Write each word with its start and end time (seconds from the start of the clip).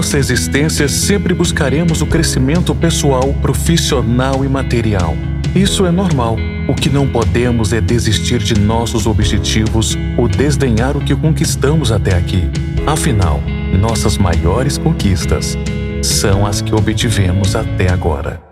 nossa 0.00 0.16
existência 0.16 0.88
sempre 0.88 1.34
buscaremos 1.34 2.00
o 2.00 2.06
crescimento 2.06 2.74
pessoal, 2.74 3.34
profissional 3.42 4.42
e 4.42 4.48
material. 4.48 5.14
Isso 5.54 5.84
é 5.84 5.90
normal. 5.90 6.38
O 6.66 6.74
que 6.74 6.88
não 6.88 7.06
podemos 7.06 7.74
é 7.74 7.82
desistir 7.82 8.38
de 8.38 8.58
nossos 8.58 9.06
objetivos 9.06 9.98
ou 10.16 10.26
desdenhar 10.26 10.96
o 10.96 11.04
que 11.04 11.14
conquistamos 11.14 11.92
até 11.92 12.16
aqui. 12.16 12.48
Afinal, 12.86 13.42
nossas 13.78 14.16
maiores 14.16 14.78
conquistas 14.78 15.54
são 16.02 16.46
as 16.46 16.62
que 16.62 16.74
obtivemos 16.74 17.54
até 17.54 17.92
agora. 17.92 18.49